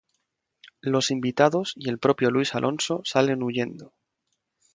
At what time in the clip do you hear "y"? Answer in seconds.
1.75-1.87